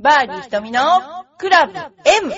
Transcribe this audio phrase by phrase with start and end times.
[0.00, 0.80] バーディー瞳の
[1.38, 2.32] クラブ M!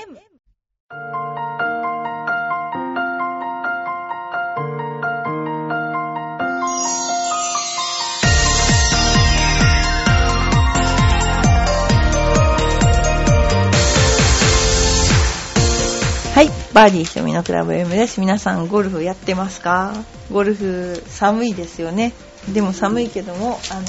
[16.35, 18.21] はい、バーディー瞳のクラブ M です。
[18.21, 19.93] 皆さんゴルフやってますか？
[20.33, 22.15] ゴルフ寒いですよね。
[22.55, 23.87] でも寒いけども、あの、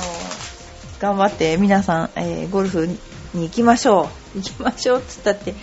[1.00, 2.90] 頑張って皆さん、えーゴルフ
[3.34, 4.40] に行きましょう。
[4.40, 5.56] 行きましょうっつったって、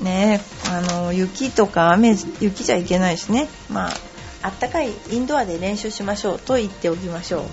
[0.00, 3.48] ねあの、雪とか雨、雪じゃいけないしね。
[3.70, 3.92] まあ、
[4.42, 7.44] あったかいインドアで練習しましょうと言っておきましょう。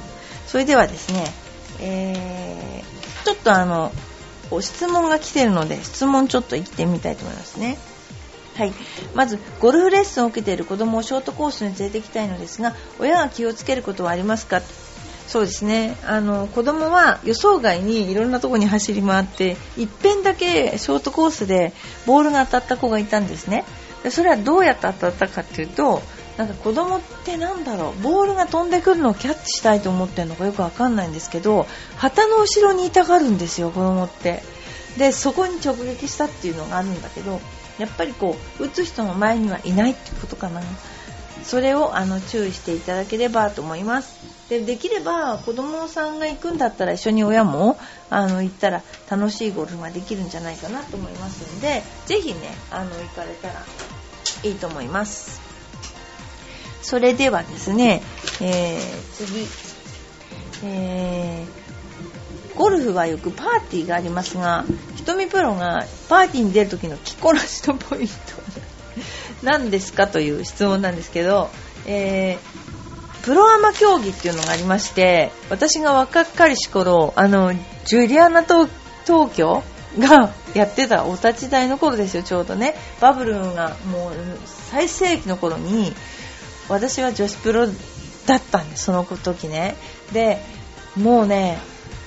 [0.48, 1.26] それではですね、
[1.80, 3.92] えー、ちょっとあの、
[4.60, 7.78] 質問が来てるので、質問ちょっと言ってみたいと思いますね。
[8.58, 8.74] はい、
[9.16, 14.62] まずゴルフレッスンを受けている子供をショートコースに連れて行きたいのですが親が気をつけることはありますか？
[15.32, 15.96] そうですね。
[16.06, 21.72] あの子供は予想外にいろんなところに走り回って一遍だけショートコースで
[22.06, 23.64] ボールが当たった子がいたんですね。
[24.04, 26.02] でそれはどうやって当たったかっていうと
[26.36, 31.66] なんか子供ってなんだろうボールが飛んでくるのをキャッチしたいと思ってるのかよくわかんないんですけど
[31.96, 34.44] 旗の後ろにいたがるんですよ子供って。
[34.98, 37.40] でそこに直撃したっていうのがあるんだけど
[37.80, 40.62] やっぱりこう打つ人の前にはいないってことかな。
[41.46, 44.31] それをあの注意していただければと思います。
[44.52, 53.64] でできれば子供さんが行くんだったら一緒に親もあの行ったら楽しいゴルフができるんじゃないかなと思いますのでぜひねあの行かれたら
[54.44, 55.40] いいと思います。
[56.82, 58.02] それではですね、
[58.42, 58.82] えー
[59.14, 59.48] 次、
[60.66, 61.62] えー
[62.58, 64.66] ゴルフはよくパーティーがありますが、
[64.96, 68.14] ひとみプロがパーティーに出る時の着こなしのポイント
[69.42, 71.50] 何ですかという質問なんですけど、
[71.88, 72.61] えー
[73.24, 77.54] プロアマ競技っていうのがありまして、私が若かりし頃、あの、
[77.86, 78.70] ジュリアナ東
[79.36, 79.64] 京
[80.00, 82.76] がやってたお立ち台の頃ですよ、ちょうどね。
[83.00, 84.14] バブルがもう
[84.46, 85.94] 最盛期の頃に、
[86.70, 87.68] 私は女子プロ
[88.26, 89.76] だったんです、その時ね。
[90.14, 90.42] で、
[90.96, 91.60] もうね、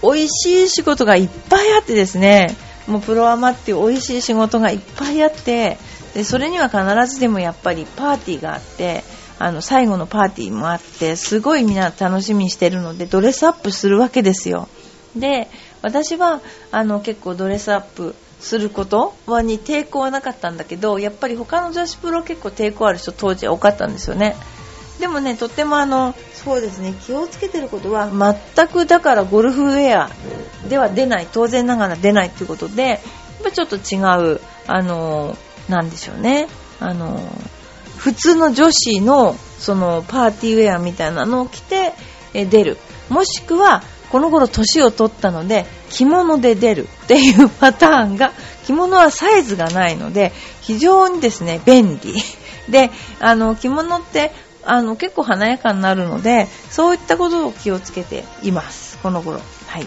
[0.03, 5.79] 美味しい仕事がいっぱいあってですね、もうプロアマっていう美味しい仕事がいっぱいあって、
[6.13, 9.03] でそれには必ずでもやっぱりパーティーがあって、
[9.39, 14.69] あの最後のパーティーもあって、すごいみんな楽しみにしてるので、ドレスアップするわけですよ。
[15.17, 15.49] で、
[15.83, 16.41] 私は
[16.71, 24.37] あの結構ドレスアップすることはに抵抗はなかったんだけど、やっぱり他の女子プロ結構抵抗ある人当時は多かったんですよね。
[25.01, 30.11] でもね、とってもあの、そうですね、気をつけてることは、全くだからゴルフウェア
[30.69, 33.01] では出ない、当然ながら出ないということで、やっ
[33.43, 33.99] ぱちょっと違
[34.35, 35.37] う、あの、
[35.69, 36.47] なんでしょうね、
[36.81, 37.21] あの、
[37.97, 41.93] 普通の女子の、その、パーティーウェアみたいなのを着て、
[42.33, 42.79] 出る。
[43.09, 48.33] もしくは、この頃年を取ったので、着物で出るっていうパターンが、
[48.67, 52.15] 着物はサイズがないので、非常にですね、便利。
[52.69, 52.91] で、
[53.21, 54.33] あの、着物って、
[54.65, 58.99] あの、結構華やかになるので、そういったことを気をつけています。
[59.03, 59.41] この頃。
[59.67, 59.87] はい。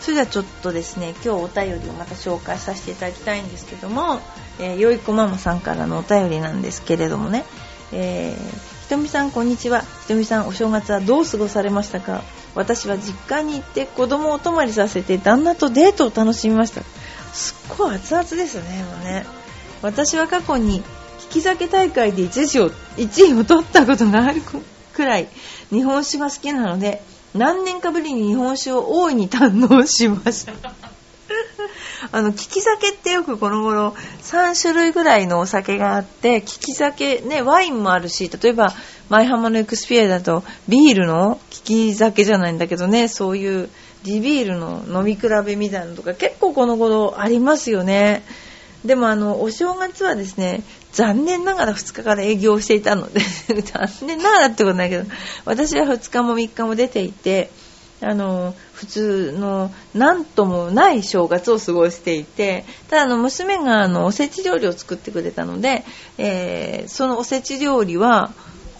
[0.00, 4.20] それではちょっとですね、今日お便りをまた紹介させていただきたいんですけども、
[4.58, 7.44] えー、よいこママさんからのお便りなんですけれどもね、
[7.92, 9.82] えー、ひとみさんこんにちは。
[9.82, 12.22] ひとみさんお正月はどう過ごされましたか？
[12.54, 16.82] 私は実家に行って子供をお泊まりさせて旦那とデートを楽しみました。
[17.32, 19.26] すっごい熱々ですよね、もうね。
[19.82, 20.82] 私は過去に利
[21.28, 24.40] き酒大会で1位を ,1 位を取ったことがある
[24.94, 25.28] くらい
[25.70, 27.02] 日本酒が好きなので
[27.34, 30.72] 何年かぶりに日本酒を大いに堪能しました
[32.12, 33.90] あの利き酒ってよくこの頃
[34.22, 38.72] 3種類ぐらいのお酒があって利き酒ねワインもあるし例えば
[39.08, 41.56] 舞浜のエクスピアだとビールの利
[41.90, 43.68] き酒じゃないんだけどねそういう
[44.02, 48.22] 地ビールの飲み比べみたいなのとか結構この頃ありますよね。
[48.84, 53.20] でもあのお正月はですね残念ながら2日から営業していたので
[53.62, 55.04] 残念ながらってことないけど
[55.44, 57.50] 私は2日も3日も出ていて
[58.02, 65.84] あの普通の何ともない正月を過ごしていてただあの娘があのおせち料理を作ってくれたので、
[66.18, 68.32] えーそのおせち料理は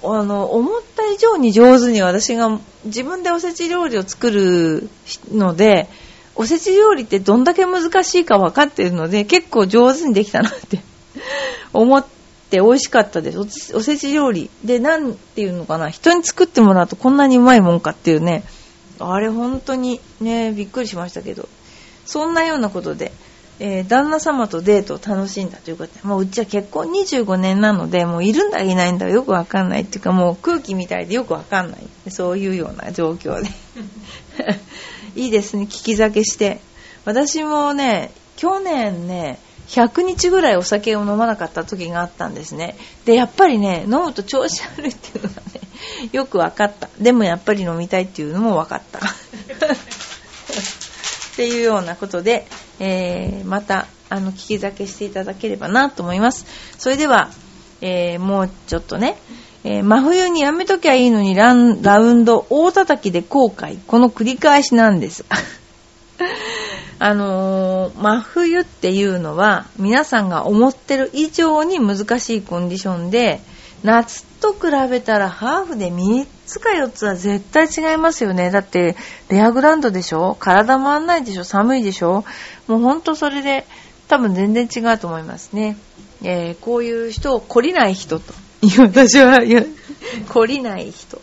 [0.03, 4.89] あの思った以上に上手に私が自分でおせち料理を作る
[5.33, 5.89] ので
[6.35, 10.81] おせち料理ってどんだけ難しいか分かっているので結構上手にできたなって
[11.73, 12.05] 思っ
[12.51, 13.39] て美味しかったです。
[13.75, 14.51] おおせち料理。
[14.65, 15.91] で、なんていうのかな。
[15.91, 18.45] 人に作ってもらうとこんなにうまいもんかっていうね。
[18.99, 21.49] あれ本当にね、びっくりしましたけど。
[22.07, 23.13] そんなようなことで、
[23.59, 32.11] えー旦那様とデートを楽しんだということで、もううちは結婚25年なので、もういるんだいないんだよくわかんないっていうか、もう空気みたいでよくわかんない。
[32.11, 33.49] そういうような状況で。
[35.17, 36.61] いいですね、聞き酒して。
[37.05, 39.39] 私もね、去年ね、
[39.69, 42.77] 100日ぐらいお酒を飲まなかった時があったんですね。
[43.05, 45.56] で、やっぱりね、飲むと調子悪いっていうのがね、
[46.13, 46.89] よく分かった。
[46.99, 48.99] でもやっぱり飲みたいっていうのも分かった。
[48.99, 49.03] っ
[51.37, 52.47] ていうようなことで、
[52.81, 56.47] えー、また、あの、聞き酒していただければなと思います。
[56.79, 57.31] それでは、
[57.81, 59.19] えー、もうちょっとね、
[59.65, 63.79] えー、真冬にやめときゃいいのにラウンド大叩きで後悔。
[63.87, 65.25] この繰り返しなんです。
[66.99, 73.41] あのー、真冬っていうのは皆さんが思ってる以上に難しいコンディションで、
[73.85, 78.51] 夏と比べたらハーフで3つか4つは絶対違いますよね。
[78.51, 78.97] だって、
[79.29, 80.37] レアグランドでしょ？
[80.41, 81.45] 体回んないでしょ？
[81.45, 82.25] 寒いでしょ？
[82.67, 83.67] もうほんとそれで
[84.09, 85.77] 多分全然違うと思いますね。
[86.23, 88.33] えー、こういう人を懲りない人と。
[88.79, 89.63] 私は、いや、
[90.29, 91.21] 懲りない人。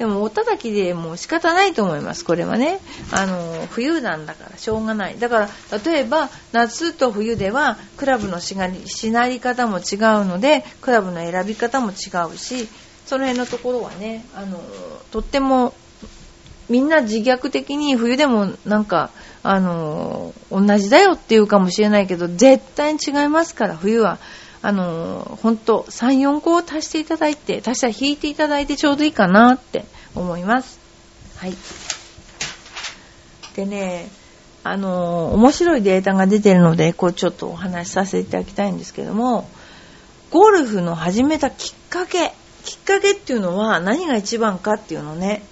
[0.00, 2.80] でも、おたたきでもう仕方ないと思います、これはね。
[3.12, 5.18] あの、冬なんだからしょうがない。
[5.18, 5.48] だから、
[5.84, 12.66] 例えば、夏と冬では、クラブのしがり、しなり方も違うので、クラブの選び方も違うし、
[13.04, 14.58] その辺のところはね、あの、
[15.10, 15.74] とっても、
[16.70, 19.10] みんな自虐的に冬でもなんか、
[19.42, 24.16] あの、同じだよっていうかもしれないけど、絶対に違いますから、冬は。
[24.62, 30.78] あの、ほんと、3、4個を足していただいて、足したら引いていただいてちょうどいいかなって思います。
[31.36, 31.54] はい。
[33.56, 34.08] でね、
[34.62, 39.48] あの、面白いデータが出てるので、こうちょっとお話しさせていただきたいんですけども、
[40.30, 42.32] ゴルフの始めたきっかけ、
[42.64, 45.42] きっかけっていうのは何が一番かっていうのをね、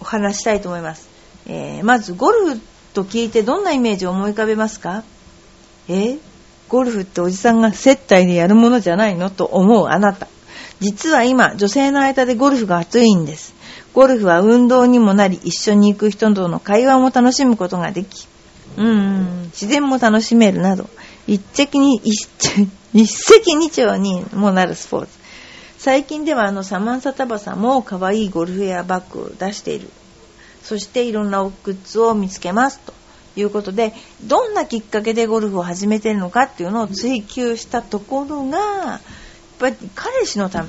[0.00, 1.08] お話したいと思います。
[1.46, 2.60] えー、まず、ゴルフ
[2.92, 5.04] と聞いてどんなイメージを思い浮かべますか？
[5.88, 6.33] えー
[6.68, 10.28] ゴルフっておじさんが接待でやるものじゃないのと思うあなた。
[10.80, 13.54] 実は今、女性の間でゴルフが熱いんです。
[13.92, 18.26] ゴルフは運動にもなり、一緒に行く人との会話も楽しむことができ、
[18.76, 20.88] うん、自然も楽しめるなど、
[21.26, 22.28] 一石に、一
[22.92, 25.24] 石二鳥にもなるスポーツ。
[25.78, 29.90] 最近ではあのサマンサタバサも可愛いゴルフウェアバッグを出している。
[30.62, 32.94] そしていろんなグッズを見つけますと。
[33.36, 33.92] いうことで、
[34.22, 39.00] どんなきっかけでゴルフを始めてるのかっていうのを追求したところが、やっ
[39.58, 40.68] ぱり彼氏のため、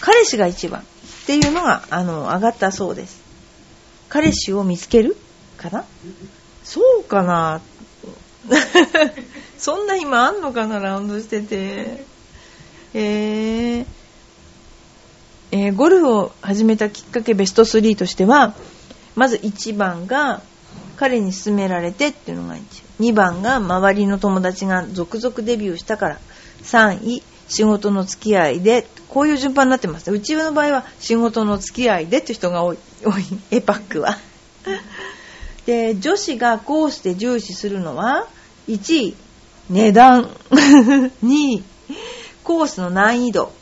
[0.00, 0.84] 彼氏が一番っ
[1.26, 3.20] ていうのが、あの、上がったそうです。
[4.08, 5.16] 彼氏を見つける
[5.56, 5.84] かな？
[6.64, 7.60] そうかな？
[9.58, 12.04] そんな今あんのかなラウンドしてて。
[12.92, 13.86] えー、
[15.52, 18.54] えー、ゴルフを始めたきっかけベスト3としては、
[19.14, 20.42] まず1番が
[21.00, 22.60] 彼に勧められてっていうのが1
[23.00, 26.18] 2番が周りの友達が続々デビューしたから。
[26.62, 30.10] 3位仕事の付き合いでこういう順番になってます。
[30.10, 32.78] うちの場合は仕事の付き合いでって人が多い。
[33.02, 33.24] 多い。
[33.50, 34.18] エパックは。
[35.64, 38.26] で女子がコースで重視するのは
[38.68, 39.16] 1位
[39.70, 40.28] 値段。
[41.24, 41.64] 2位
[42.44, 43.52] コースの難易度。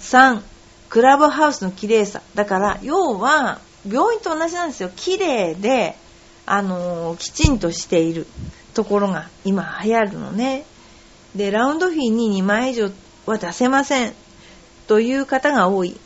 [0.00, 0.40] 3
[0.88, 2.22] クラブハウスの綺麗さ。
[2.34, 4.90] だから要は病院と同じなんですよ。
[4.96, 5.94] 綺麗で
[6.46, 8.26] あのきちんとしている
[8.72, 10.64] ところが今流行るのね。
[11.34, 12.90] で、ラウンドフィーに2枚以上
[13.26, 14.14] は出せません
[14.86, 15.98] という方が多い。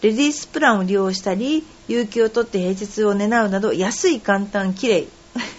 [0.00, 5.08] レディースプランを利用したり、有給を取って平日を狙うなど、安い、簡単、綺麗。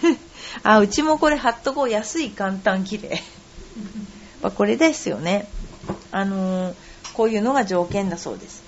[0.64, 1.90] あ、うちもこれ貼っとこう。
[1.90, 3.22] 安い、簡単、綺麗。
[4.56, 5.48] これですよね。
[6.10, 6.74] あのー、
[7.12, 8.62] こういうのが条件だそうです。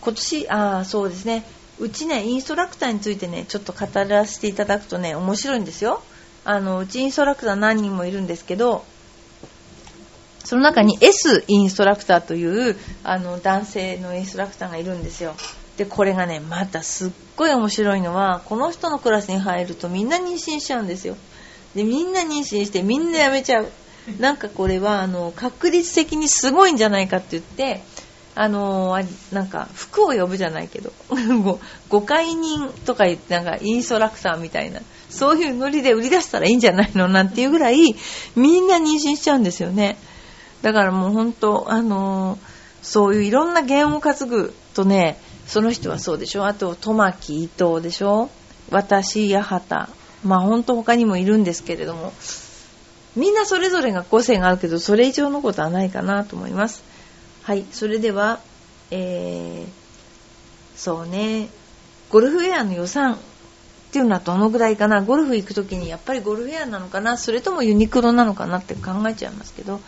[0.00, 1.44] 今年、あそうですね。
[1.82, 6.00] うちね、インストラクターについてね、ちょっと語らせていただくとね、面白いんですよ。
[6.44, 8.84] あの、うちインストラクター何人もいるんですけど、
[10.44, 15.34] その中に S インストラクターという、あの、男性のインストラクターがいるんですよ。
[15.76, 21.16] で、これがね、またすっごい面白いのは、この人のクラスに入るとみんな妊娠しちゃうんですよ。
[21.74, 23.68] で、みんな妊娠してみんな辞めちゃう。
[24.20, 27.82] なんかこれは、あの、確率的にすごいんじゃないかって言って、
[28.34, 30.92] あのー、なんか、服を呼ぶじゃないけど、
[31.90, 37.94] 誤解人とか言って、なんか、インストラクターみたいな、そういうノリで売り出したらいいんじゃないのなんていうぐらい、
[38.34, 39.98] みんな妊娠しちゃうんですよね。
[40.62, 42.38] だからもう本当、あのー、
[42.82, 48.30] そういういろんな弦を担ぐとね、その人はそうでしょあと、トマキ、伊藤でしょ
[48.70, 49.88] 私、八幡。
[50.24, 52.12] まあ本当他にもいるんですけれども、
[53.14, 56.82] みんなそれぞれが個性があるけど、それ以上のことはないかなと思います。
[57.42, 58.40] はい、それでは、
[58.90, 59.68] えー、
[60.76, 61.48] そうね、
[62.10, 63.18] ゴルフウェアの予算っ
[63.92, 65.02] ていうのはどのぐらいかな？
[65.02, 67.16] ゴルフ行く時にやっぱりゴルフウェアなのかな？
[67.16, 69.80] それともユニクロなのかなって考えちゃいますけど、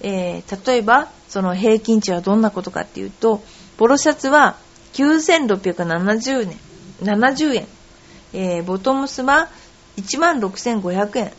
[0.00, 3.42] えー、例えばその平均値はどんなことかっていうと
[3.76, 4.56] ポロシャツは
[4.94, 6.58] 9670円
[7.02, 7.66] 70円、
[8.32, 9.48] えー、ボトムスは
[9.96, 11.32] 16,500円、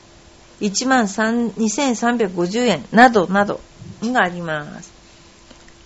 [0.62, 3.60] 12,350円などなど
[4.04, 4.91] があります。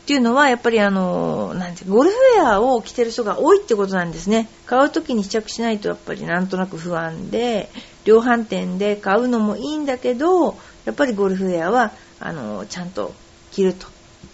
[0.06, 4.48] っていうのは、やっぱりあの、なんてゴルフウェアを着てる人が多いってことなんですね。
[4.68, 7.72] 買う時に試着しないとやっぱりなんとなく不安で、
[8.04, 13.16] 量販店で買うのもいいんだけど、やっぱりゴルフウェアは、あの、ちゃんと
[13.52, 13.88] 着ると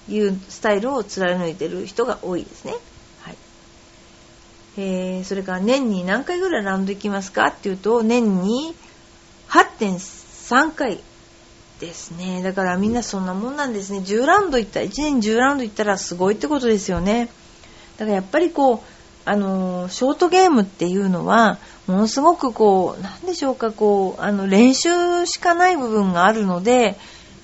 [0.10, 2.76] いうスタイルを貫いてる人が多いですね。
[3.22, 3.38] はい。
[4.76, 8.76] えー、それから年に何回ぐらいラウンド行きますかっていうと、年に
[9.48, 11.00] 8.3回
[11.82, 12.44] ですね。
[12.44, 14.00] だからみんなそんなもんなんですね。
[14.00, 17.28] 10ラウンド行った、1年10ラウンド行ったらすごいってことですよね。
[17.98, 18.80] だからやっぱりこう、
[19.26, 21.58] あのショートゲームっていうのは、
[21.88, 26.98] ものすごくこう、なんでしょうか、こう、あの、練習しかない部分があるので、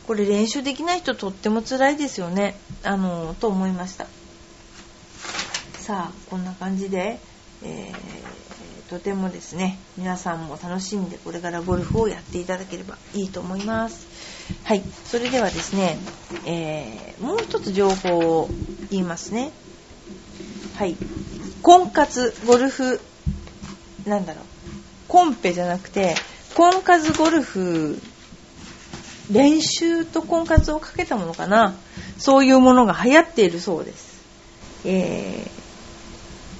[0.05, 2.55] これ練習できない人とっても辛いですよね。
[2.83, 4.05] あのと思いました。
[5.79, 7.19] さあ、こんな感じで、
[7.63, 7.95] えー、
[8.89, 14.07] とてもですね、皆さんも楽しんでこれからゴルフをやっていただければいいと思います。
[14.63, 15.97] はい、それではですね、
[16.45, 18.49] えー、もう一つ情報を
[18.89, 19.51] 言いますね。
[20.75, 20.95] はい、
[21.61, 23.01] 婚活ゴルフ、
[24.05, 24.43] なんだろう、
[25.09, 26.15] コンペじゃなくて、
[26.55, 28.01] 婚活ゴルフ、
[29.29, 31.75] 練習と婚活をかけたものかな。
[32.17, 34.21] そういうものが流行っているそうです。
[34.85, 35.45] え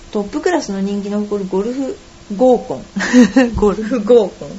[0.10, 1.98] ー、トップクラスの人気の誇るゴルフ
[2.36, 2.86] 合コン。
[3.56, 4.50] ゴルフ合コン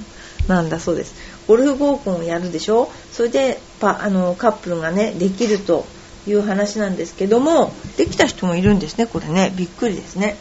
[0.49, 1.15] なんだそうです。
[1.47, 2.91] ゴルフ合コンをやるでしょ？
[3.13, 5.87] それでパあのカップルがね、できると
[6.27, 9.53] いう話なんですけども、できた人もいるんですね、これね。
[9.57, 10.37] びっくりですね。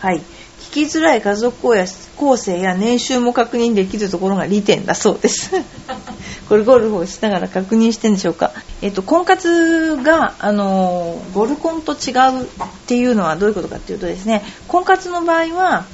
[0.00, 0.20] はい。
[0.70, 1.56] 聞きづらい家族
[2.16, 5.50] 構成や年収も確認できるところが利点だそうです。
[6.48, 8.52] これゴルフをしながら確認してんでしょうか。
[8.80, 12.46] えっと、婚活が、あの、ゴルコンと違うっ
[12.86, 15.84] ていうのはどういうことかっていうとですね、婚活の場合は、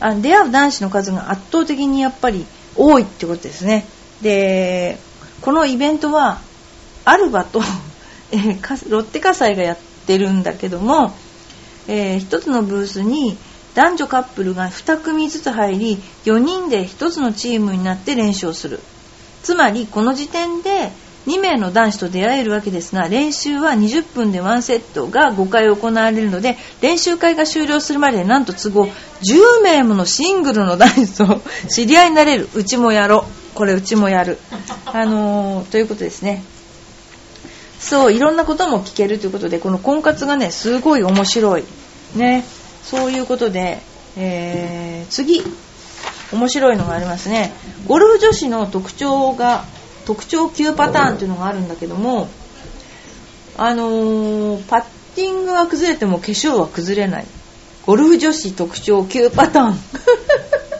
[0.00, 3.84] あ出会う男子の数が圧倒的にやっぱり多いってことですね。
[4.22, 4.98] で、
[5.40, 6.40] このイベントは、
[7.04, 7.62] アルバと
[8.30, 8.38] え、
[8.88, 11.14] ロッテ火災がやってるんだけども、
[11.86, 13.38] えー、1つのブースに
[13.74, 18.80] 男女カップルが2組ずつ入り4人で1つのチームになって練習をする
[19.42, 20.90] つまりこの時点で
[21.28, 32.48] 2名の男子と出会えるわけですが練習は20分で1セットが5回行われるので練習会が終了するまでなんと都合10名ものシングルの男子と知り合いになれる。
[32.54, 33.54] うちもやろう。
[33.54, 34.38] これうちもやる。
[34.86, 36.42] あのー、ということですね。
[37.78, 41.64] そういろんなことも聞けるということでこの婚活がねすごい面白い。
[42.16, 42.44] ね。
[42.84, 43.82] そういうことで、
[44.16, 45.42] えー、次
[46.32, 47.52] 面白いのがありますね。
[47.86, 49.64] ゴルフ女子の特徴が
[50.08, 52.28] 特徴9パターンというのがあるんだけども
[53.58, 54.84] あのー、パッ
[55.14, 57.26] ティングは崩れても化粧は崩れない。
[57.84, 59.78] ゴルフ女子特徴9パターン。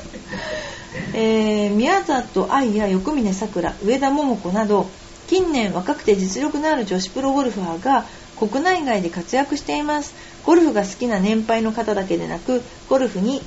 [1.12, 4.88] えー、宮里愛や横峯さくら上田桃子など
[5.26, 8.04] 近年若くて実力のある女子プロゴルファーが
[8.38, 10.14] 国内外で活躍しています。
[10.46, 13.42] ゴルフが好きな年配の方だけでなくゴルフに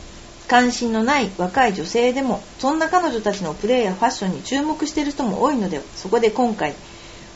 [0.52, 6.76] 関心のない若い女性でもそんな彼女たちのプレーやファッションに注目している人も多いのでそこで今回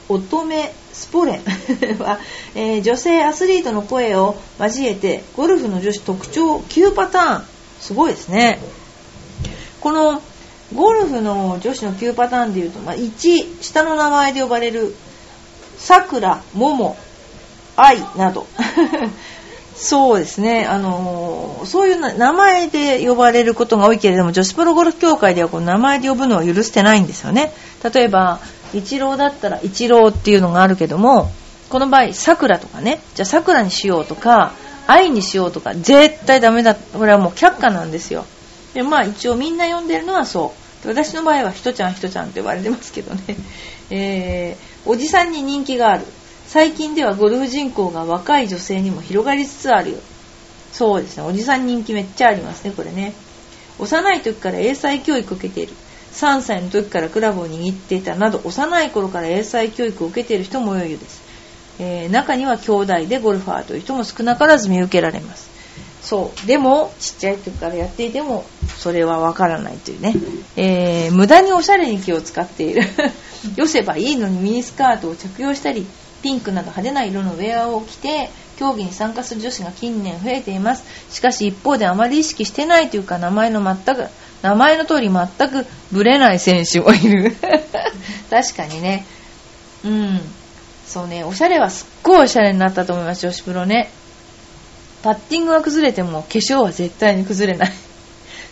[0.10, 1.40] 乙女スポレン
[1.98, 2.20] は、
[2.56, 7.46] えー、女性アスリートの声を交えてゴルフの女子特徴9パターン。
[7.80, 8.60] すごいですね。
[9.80, 10.22] この
[10.76, 14.94] ゴルフの女子の9パターンでいうと、まあ、1下の名前で呼ばれる
[15.78, 16.98] さくらもも
[17.78, 18.46] 愛など。
[19.78, 27.52] そうですね、あの、そういう名前で呼ばれることが多いけれども女子プロゴルフ協会ではこの名前で呼ぶのは許してないんですよね。
[27.94, 28.40] 例えば
[28.74, 31.32] イチローだったらイチローっていうのがあるけども
[31.70, 33.02] この場合さくらとかね。
[33.16, 34.54] じゃあさくらにしようとか
[34.88, 36.76] 愛にしようとか絶対ダメだ。
[36.76, 38.26] これはもう却下なんですよ。
[38.74, 40.54] でまあ一応みんな呼んでるのはそ
[40.84, 40.88] う。
[40.88, 43.24] 私の場合はひとちゃんひとちゃんって言われてますけどね、
[43.90, 46.06] えー、おじさんに人気がある。
[46.48, 49.98] 最近ではゴルフ人口が若い女性にも広がりつつあるよ。
[50.72, 51.24] そうですね。
[51.24, 53.14] おじさん人気めっちゃありますねこれね。
[53.80, 55.74] 幼い時から英才教育を受けている。
[56.14, 61.22] 3歳の時からクラブを握っていたなど幼い頃から英才教育を受けている人も多いようです、
[61.78, 65.50] えー、中には兄弟でゴルファーという人も少なからず見受けられます。
[66.02, 66.48] そう。
[66.48, 68.46] でもちっちゃい時からやっていても
[68.78, 70.14] それはわからないというね、
[70.56, 72.84] えー、無駄におしゃれに気を使っている。
[73.58, 75.86] よせばいいのにミニスカートを着用したり
[76.26, 80.84] ピンクなど派手な色のウェアを着て競技に参加する女子が近年増えています。
[81.14, 84.08] しかし一方であまり意識してないというか名前の全く
[84.42, 87.36] 名前の通り全くブレない選手もいる。
[88.32, 89.06] 確かにね。
[89.84, 90.20] うん。
[90.88, 91.24] そうね。
[91.24, 93.92] おしゃれはすっごいおしゃれになったと思います女子プロね。
[95.04, 97.74] パッティングは崩れても化粧は絶対に崩れない。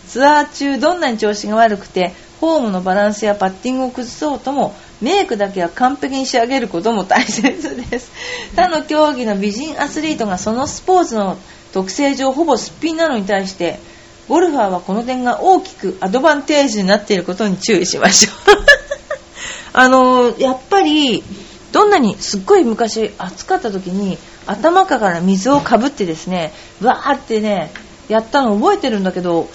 [0.08, 8.10] ツアー中どんなに調子が悪くてフォームのバランスやパッティングを崩そうともメイクだけは完璧に仕上げることも大切です。
[8.54, 11.36] 他の競技の美人アスリートがそのスポーツの
[11.72, 13.80] 特性上ほぼすっぴんなのに対して
[14.28, 18.34] ゴルファーはこの点が大きくアドバンテージになっていることに注意しましょう。
[19.76, 21.24] あのやっぱり
[21.72, 27.72] どんなにすっごい昔暑かった時に頭から水をかぶってですねわーってね
[28.08, 29.48] やったの覚えてるんだけど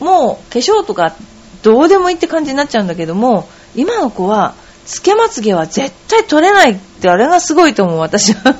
[0.00, 1.14] もう化粧とか
[1.62, 4.54] どうでもいいって感じになっちゃうんだけども今の子は
[4.86, 8.54] つけまつげは絶対取れないってあれがすごいと思う私は。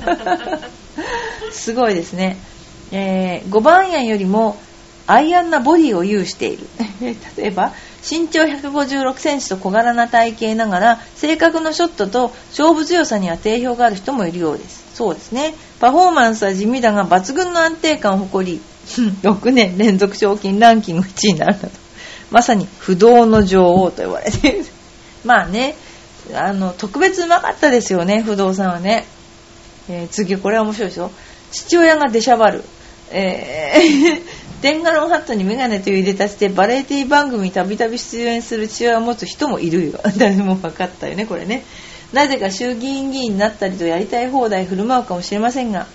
[1.51, 2.37] すごいですね、
[2.91, 4.57] えー、5番アイアンよりも
[5.07, 6.67] アイアンなボディを有している。
[7.37, 7.73] 例えば
[8.07, 14.83] 身長156センチと小柄な体型ながら正確なショットと勝負強さには定評がある人もいるようです。
[14.93, 15.55] そうですね。
[15.79, 18.61] パフォーマンスは地味だが抜群の安定感を誇り
[19.23, 21.69] 6年連続賞金ランキング1位になるなど。
[22.31, 24.65] まさに不動の女王と呼ばれている。
[25.23, 25.75] まあね。
[26.33, 29.05] あの特別うまかったですよね不動産はね、
[29.89, 31.11] えー、次これは面白いですよ。
[31.51, 32.63] 父親が出しゃばる。
[33.11, 34.21] えー
[34.61, 39.99] テンガロンハットにメガネという入れたしてバラエティ番組にたびたび出演する父親を持つ人もいるよ。
[40.17, 41.63] 誰も分かったよねこれね。
[42.13, 45.85] なぜか衆議院議員になったりとやりたい放題振る舞うかもしれませんが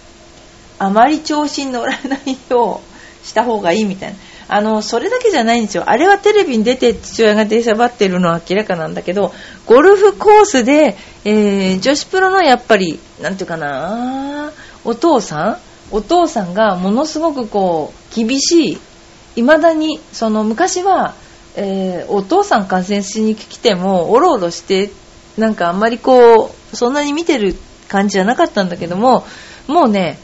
[0.78, 2.80] あまり調子に乗らないよ
[3.24, 4.16] うした方がいいみたいな。
[4.52, 5.84] あのそれだけじゃないんですよ。
[5.86, 9.32] あれはテレビに出て父親が出しゃばってるのは明らかなんだけど
[9.66, 14.52] ゴルフコースで、えー、女子プロのやっぱりなんていうかな
[14.84, 15.56] お父さん？
[15.92, 18.80] お父さんがものすごくこう厳しい
[19.34, 21.14] 未だにその昔は、
[21.56, 24.90] えー、お父さん感染しに来てもおろおろして
[25.36, 27.56] なんかあんまりこうそんなに見てる
[27.88, 29.24] 感じじゃなかったんだけども
[29.66, 30.18] もうね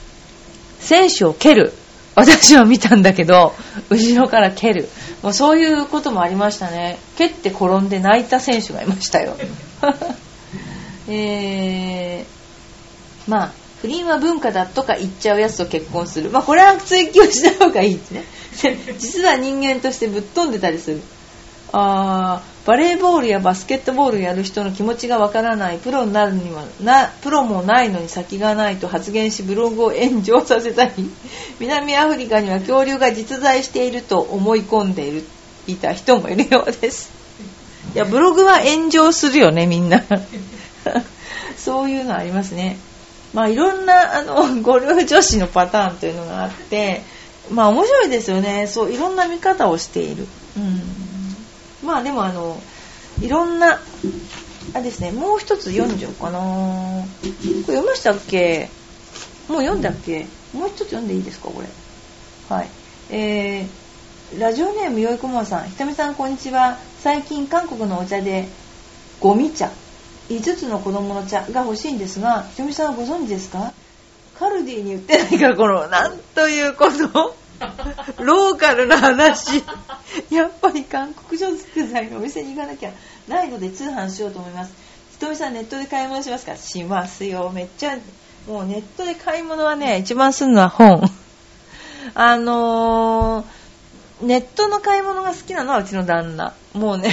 [0.78, 1.72] 選手を蹴る。
[2.16, 3.54] 私は見たんだけど
[3.90, 4.88] 後ろから蹴る。
[5.22, 6.98] もうそういうこともありましたね。
[7.16, 9.36] 蹴って転んで泣いた選手がいましたよ。
[11.08, 13.52] えー、まあ
[13.82, 16.30] 不倫は文化だとか言っちゃうやつと結婚する。
[16.30, 18.24] まあこれは追求した方がいいですね。
[18.98, 21.02] 実は人間としてぶっ飛んでたりする。
[21.72, 30.92] あーバレーボールやバスケットボールやる人の気持ちがわからないプロになるにはなプロもないのに先がないと発言しブログを炎上させたり
[31.60, 35.24] 南アフリカには恐竜が実在していると思い込んでいる
[35.68, 37.10] いた人もいるようです。
[37.94, 40.02] いやブログは炎上するよねみんな。
[41.56, 42.78] そういうのありますね。
[43.32, 47.02] まあいろんなあのゴルフ女子のパターンというのがあって
[47.50, 48.66] まあ面白いですよね。
[48.66, 50.26] そういろんな見方をしている。
[50.56, 51.05] うん。
[51.86, 52.60] まあでもあの
[53.22, 53.80] いろんな
[54.74, 56.38] あですねもう一つ読んじゃおうかな。
[56.40, 56.44] こ
[57.22, 58.68] れ読みましたっけ？
[59.48, 60.26] もう読んだっけ？
[60.52, 61.68] もう一つ読んでいいですかこれ？
[62.48, 62.68] はい。
[63.10, 65.68] えー、ラジオネームよいこもさん。
[65.68, 66.76] ひとみさんこんにちは。
[66.98, 68.48] 最近韓国のお茶で
[69.20, 69.70] ゴミ茶。
[70.28, 73.72] 5つの子供の茶が欲しいんですがひとみさんはご存知ですか？
[74.36, 77.36] カルディに売ってないからこのなんということ？
[78.20, 79.62] ローカルな話。
[80.30, 82.18] やっぱり韓国食材の？
[82.18, 82.92] お店に行かなきゃ
[83.28, 84.72] ないので通販しようと思います。
[85.12, 86.56] ひとみさんネットで買い物しますか？
[86.56, 87.24] します。
[87.24, 87.98] よめっちゃ
[88.46, 91.02] もうネットで買い物はね一番するのは本。
[92.14, 96.54] あのー、ネットの買い物が好きなのはうちの旦那。
[96.74, 97.10] もうね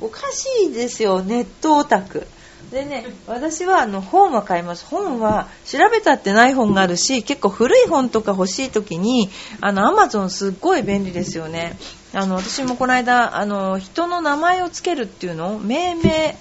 [0.00, 1.22] おかしいですよ。
[1.22, 2.26] ネットオタク
[2.72, 4.86] でね私はあの本は買います。
[4.86, 9.28] 本は調べたってない本があるし結構古い本とか欲しい時に
[9.60, 11.76] あのアマゾンすっごい便利ですよね。
[12.14, 16.36] あの私もこの間あの人の名前をつけるっていうのを命名っ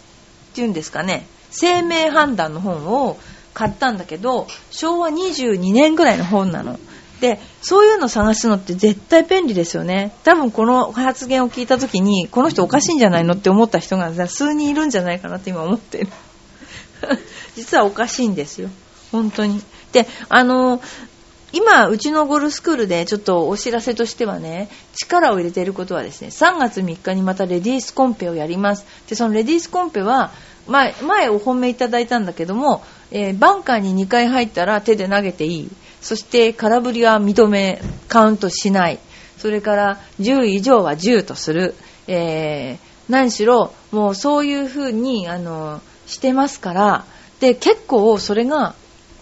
[0.54, 1.28] ていうんですかね。
[1.50, 3.18] 生命判断の本を
[3.54, 6.80] 買ったんだけど昭和22年ぐらいの本なの。
[7.22, 16.10] でそういうの探すのって絶対便利ですよね多分この発言を聞いた時にこの人おかしいんじゃないのって思った人が数人いるんじゃないかなって今思ってる
[17.56, 18.70] 実はおかしいんですよ
[19.12, 20.82] 本当にであの
[21.54, 28.86] 今、うちのゴルフスクールでちょっとお知らせとしてはね、力を入れていることはですね、3月3日にまたレディースコンペをやります。
[29.10, 30.32] で、そのレディースコンペは、
[30.68, 35.70] 前、前お褒めいただいたんだけども、えー、バンカーに2回入ったら手で投げていい。
[36.02, 39.00] そして空振りは認め、カウントしない。
[39.38, 41.76] それから10以上は10とする。
[42.08, 47.06] えー、何しろ、もうそういうふうに、あの、してますから、
[47.40, 48.76] で、結構それが、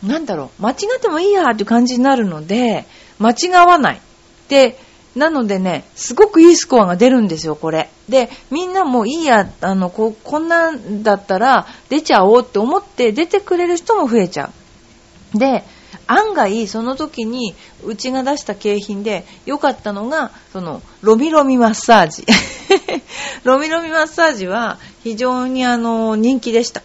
[0.04, 2.86] なんだろう、間違ってもいいやって感じになるので、
[3.20, 4.02] 間違わない。
[4.48, 4.78] で、
[5.16, 7.90] なのでね、すごくいいスコアが出るんですよ、これ。
[8.08, 14.52] で、みんなもういいや、あの、ここんなんだったら出ちゃおうって思って出てくれる人も増えちゃ
[15.36, 15.38] う。
[15.38, 15.64] で、
[16.12, 17.54] 案外その時に
[17.86, 22.26] うちが出した景品で良かったのが、その、ロミロミマッサージ。
[23.46, 26.82] ロミロミマッサージは非常にあの、人気でした。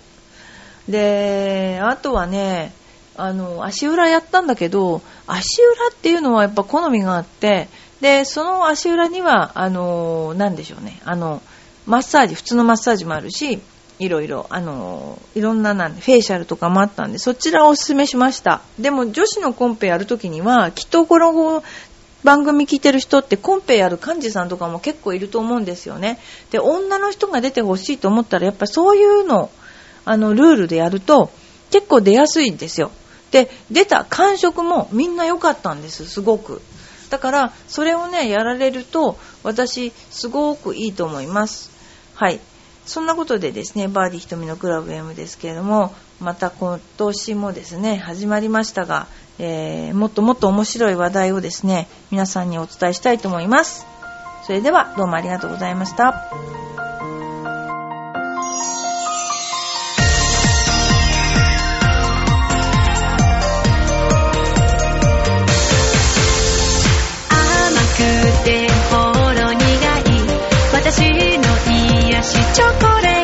[0.89, 2.75] で、あとはね、
[3.17, 7.69] あの、足裏やったんだけど、足裏っていうのはやっぱ好みがあって、
[8.03, 11.41] で、その足裏には、あの、なんでしょうね、あの、
[11.87, 13.59] マッサージ、普通のマッサージもあるし、
[13.99, 18.63] いろいろ、あの、いろんななん、フェイシャルとかもあったんで、そちらをお勧めしました。
[18.79, 21.63] でも、女子のコンペやるときには、きっとこの
[22.25, 26.19] 番組聞いてる人ってコンペやる幹事さんとかも結構いると思うんですよね。
[26.51, 29.51] で、女の人が出てほしいと思ったら、やっぱそういうの、
[30.05, 31.31] あの、ルールでやると、
[31.71, 32.91] 結構出やすいんですよ。
[33.31, 36.63] で、出た感触もみんな良かったんです、すごく。
[37.11, 41.71] だから、それをね、やられると、私、すごくいいと思います。
[42.15, 42.41] はい。
[42.87, 49.07] そんなことでですね、バーディー瞳のクラブ M ですけれども、また今年もですね、始まりましたが、
[49.39, 53.87] えー、もっともっと面白い話題をですね、皆さんにお伝えしたいと思います。
[54.47, 56.74] それでは、どうもありがとうございました。
[72.25, 73.24] しチョコレー